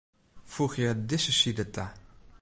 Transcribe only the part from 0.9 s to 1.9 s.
dizze side ta.